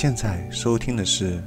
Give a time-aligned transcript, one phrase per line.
[0.00, 1.42] 现在收听的是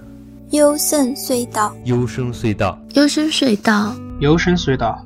[0.50, 4.98] 幽深隧道，幽深隧道，幽深隧道，幽深隧道，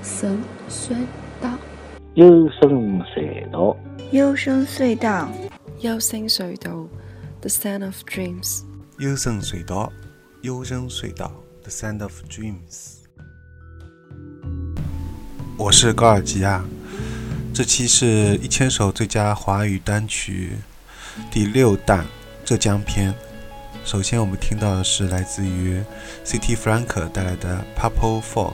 [0.00, 1.06] 幽深隧
[1.38, 1.46] 道，
[2.10, 3.78] 幽深隧道，
[4.10, 5.28] 幽深隧道，
[5.78, 6.88] 幽深隧道
[7.40, 8.62] ，The Sound of Dreams。
[8.98, 9.92] 幽深隧道，
[10.40, 12.96] 幽深隧道，The Sound of Dreams。
[15.56, 16.64] 我是高尔基亚，
[17.54, 20.56] 这期是一千首最佳华语单曲
[21.30, 22.04] 第六弹
[22.44, 23.14] 浙江篇。
[23.84, 25.82] 首先，我们听到的是来自于
[26.24, 28.52] City Frank 带来的《Purple Fog》。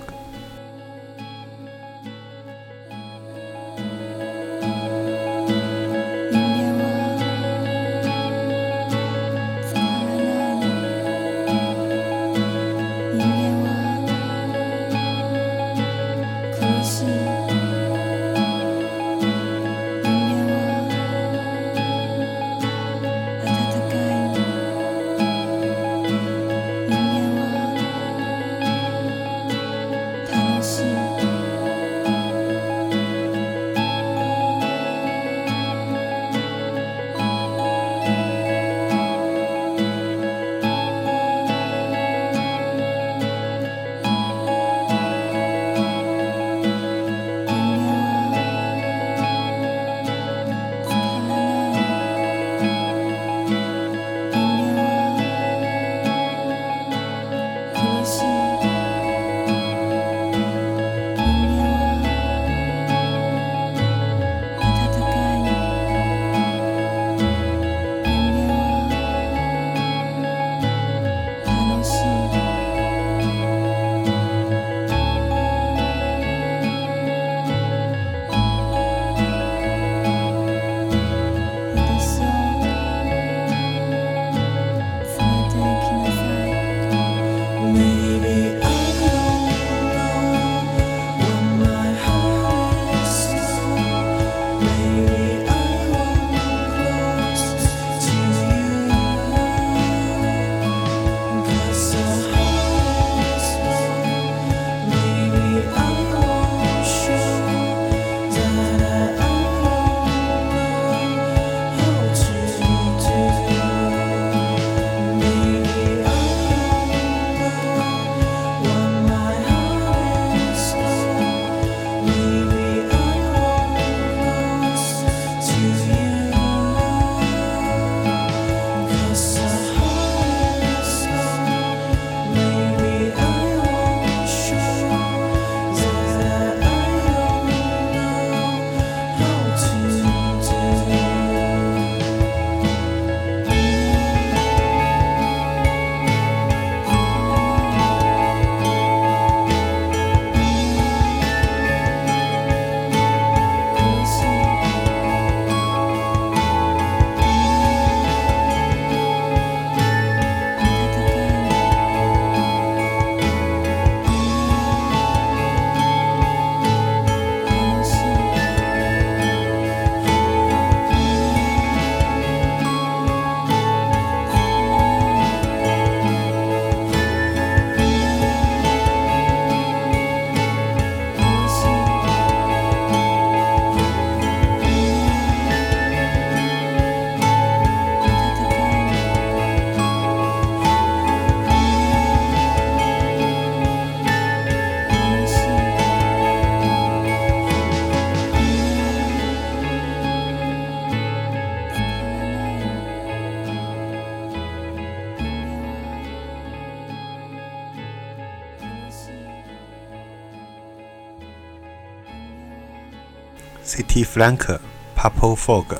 [214.04, 214.58] Flank
[214.96, 215.78] Purple Fog，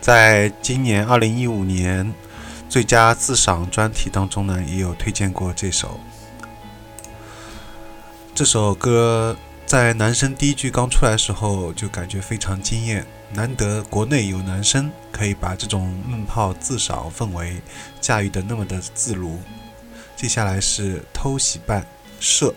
[0.00, 2.14] 在今年二零一五年
[2.68, 6.00] 最佳自赏专题当中呢，也有推荐过这首。
[8.34, 17.60] 这首歌在男生第一句刚出来的时候就感觉非常惊艳，难得国内有男生可以把这种闷炮自赏氛围
[18.00, 19.38] 驾驭的那么的自如。
[20.16, 21.86] 接下来是偷袭伴
[22.18, 22.54] 射。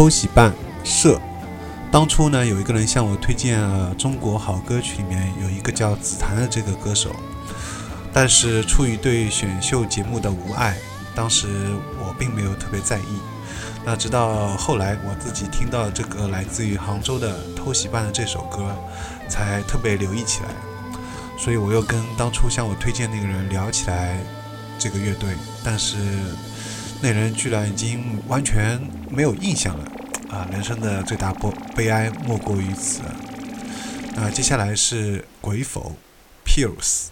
[0.00, 0.50] 偷喜办
[0.82, 1.20] 社。
[1.92, 7.14] 当初呢，有一个人向我推荐了《中国好歌曲》里面有一个叫紫檀的这个歌手，
[8.10, 10.74] 但是出于对选秀节目的无爱，
[11.14, 11.48] 当时
[11.98, 13.20] 我并没有特别在意。
[13.84, 18.74] 那直到后来我自己听到这个来自于杭州的偷喜办的这首歌，
[19.28, 20.48] 才特别留意起来。
[21.36, 24.18] 所以我又跟当初向我推荐那个人聊起来
[24.78, 25.28] 这个乐队，
[25.62, 25.98] 但是
[27.02, 28.80] 那人居然已经完全
[29.10, 29.84] 没有印象了。
[30.30, 33.00] 啊，人生的最大悲悲哀莫过于此。
[34.14, 35.96] 那接下来是鬼否
[36.44, 37.08] Pierce。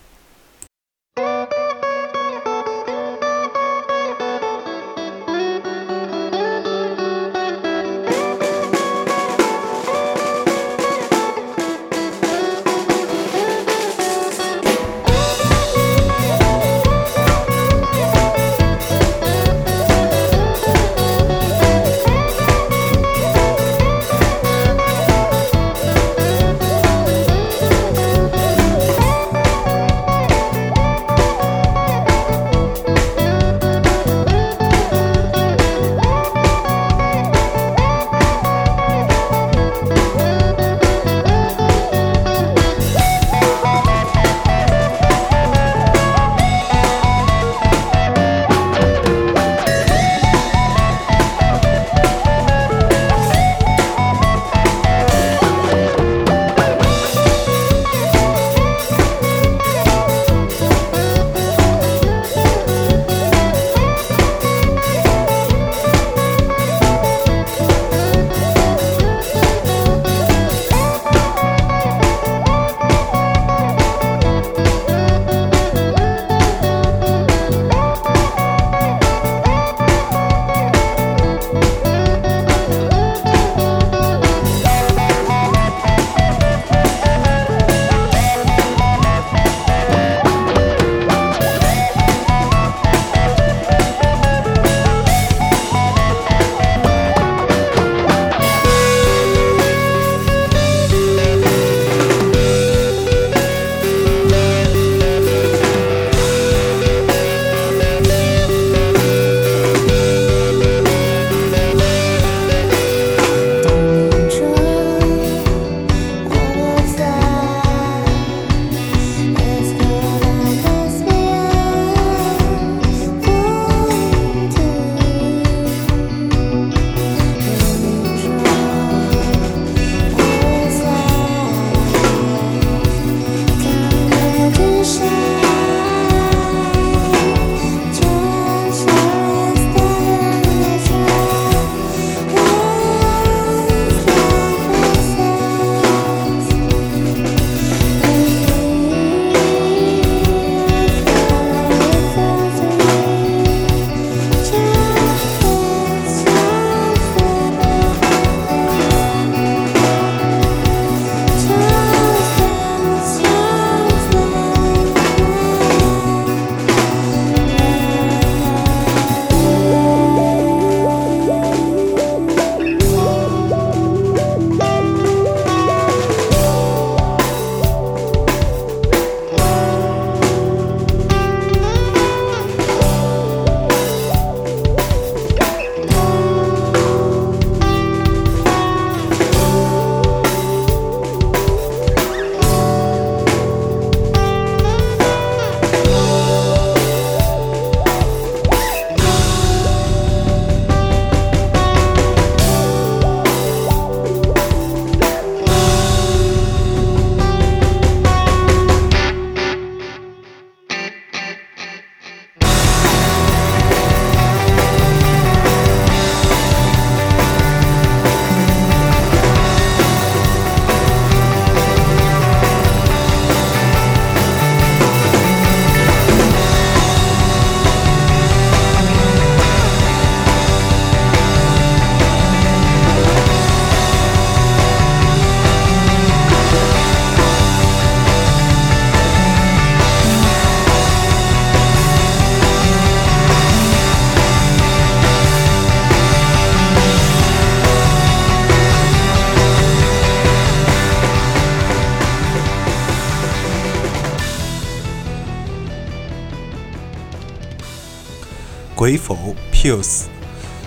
[258.78, 260.04] 鬼否 Pills，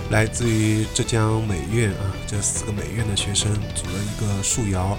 [0.09, 4.97] 来自于浙江美院啊，这四个美院的学生组了一个树摇。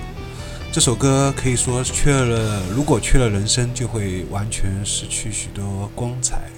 [0.72, 6.50] 这首歌可以说缺了，如果缺了人声，就会完全失去许多光彩。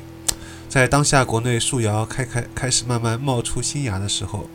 [0.68, 4.48] 在当下国内树摇开开开始慢慢冒出新芽的时候，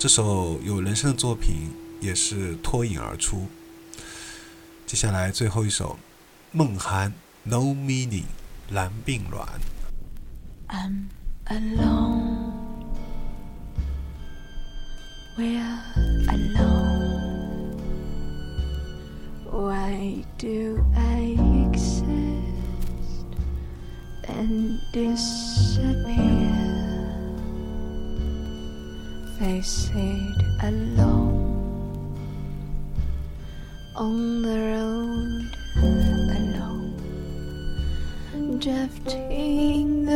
[0.00, 3.46] 这首有人声的作品也是脱颖而出。
[4.84, 5.96] 接下来最后一首，
[6.50, 7.12] 梦寒
[7.44, 8.22] 《No Meaning》
[8.70, 9.46] 蓝鬓软。
[10.66, 11.04] I'm
[11.50, 12.52] alone.
[15.38, 15.82] We're
[16.28, 17.76] alone.
[19.50, 21.36] Why do I
[21.68, 22.06] exist
[24.28, 26.52] and disappear?
[29.38, 31.56] Face it alone
[33.94, 36.96] on the road alone
[38.58, 40.06] drifting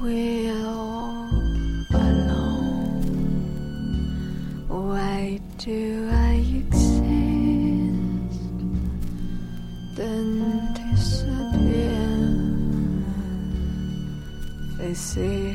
[0.02, 1.30] We're all
[1.94, 3.04] alone.
[4.68, 7.04] Why do I exist?
[9.96, 12.08] Then disappear.
[14.78, 15.51] They say.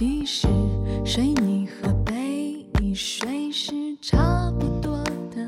[0.00, 0.48] 其实
[1.04, 4.96] 水泥和被你水是差不多
[5.30, 5.46] 的，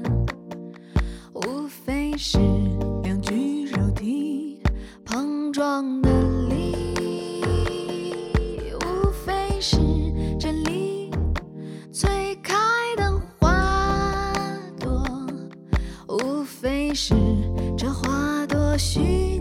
[1.32, 2.38] 无非是
[3.02, 4.60] 两具肉体
[5.06, 6.10] 碰撞的
[6.50, 6.84] 力，
[8.74, 9.78] 无非是
[10.38, 11.10] 真理
[11.90, 12.54] 催开
[12.98, 15.02] 的花朵，
[16.08, 17.14] 无非是
[17.74, 19.31] 这花朵需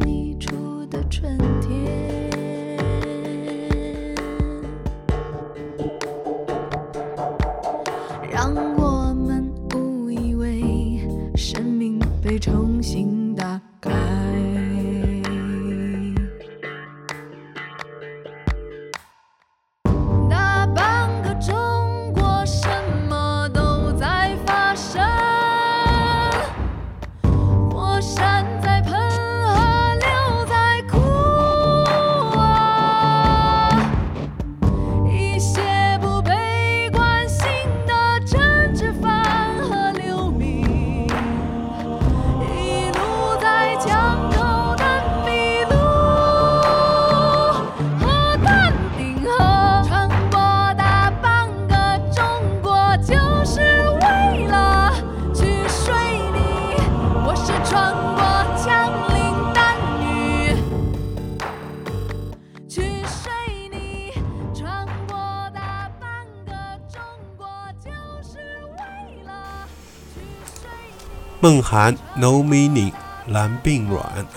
[71.44, 72.94] 梦涵 No Meaning
[73.26, 74.28] 蓝鬓软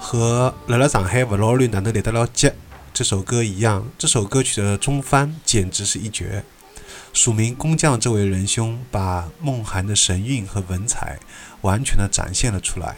[0.00, 2.50] 和来了上海不老绿哪能来得了急
[2.94, 6.42] 这首歌一样，这首歌曲的中翻简直是一绝。
[7.12, 11.18] 署名工匠这位仁兄把梦涵的神韵和文采
[11.60, 12.96] 完全的展现了出来。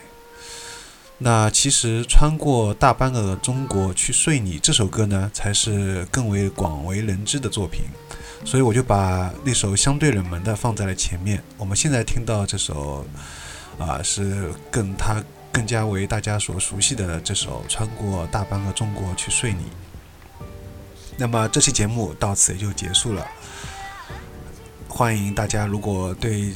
[1.25, 7.85] 那其实穿过大半个中国去睡你这首歌呢，才是更为广为人知的作品，
[8.45, 11.43] 所以我就把那首相对冷门的放在了前面。
[11.57, 13.07] 我们现在听到这首，
[13.79, 19.63] 啊、是更他更加为大家所熟悉的这首《穿过大半个中国去睡你》。
[21.17, 23.27] 那么这期节目到此也就结束了。
[24.89, 26.53] 欢迎大家，如果对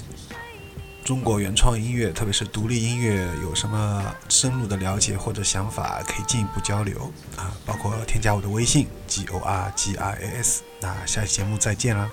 [1.08, 10.62] 中国原创音乐，特别是独立音乐，有什么深入的了解或者想法，可以进一步交流啊，包括添加我的微信 g o r g r a s。
[10.82, 12.10] 那下期节目再见啦！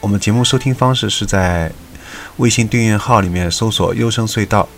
[0.00, 1.72] 我们节目收听方式是在
[2.36, 4.68] 微信订阅号里面搜索“优声隧道”，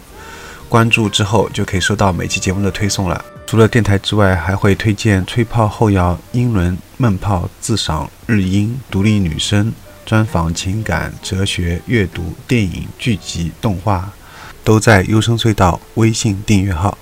[0.67, 3.23] 关注之后就可以收到每期节目的推送了。
[3.47, 9.75] 除了电台之外，还会推荐吹泡后摇、英伦、闷泡、自赏、日音、独立女声。
[10.07, 14.09] 专访情感、哲学、阅读、电影、剧集、动画，
[14.63, 16.97] 都在优声隧道微信订阅号。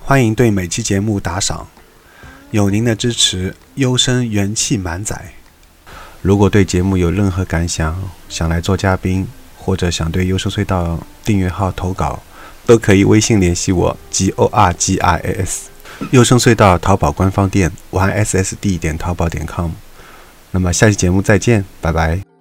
[0.00, 1.68] 欢迎对每期节目打赏，
[2.50, 5.34] 有您的支持，优声元气满载。
[6.22, 12.22] 如果对节目有任何感想，想来做嘉宾，或者想对优声隧道订阅号投稿，
[12.64, 15.68] 都可以微信联系我 g o r g i s。
[16.12, 19.70] 优声隧道淘宝官方店 y s s d 点淘宝点 com。
[20.52, 22.31] 那么下期节目再见，拜拜。